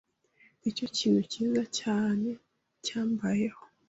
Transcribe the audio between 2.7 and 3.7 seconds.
cyambayeho.